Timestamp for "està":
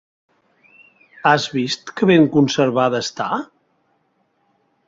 3.07-3.29